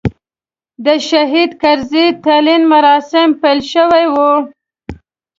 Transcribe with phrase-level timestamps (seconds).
[0.85, 4.15] د شهید کرزي تلین مراسیم پیل شوي و.